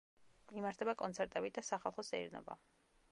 იმართება 0.61 0.95
კონცერტები 1.01 1.53
და 1.59 1.65
სახალხო 1.69 2.09
სეირნობა. 2.11 2.57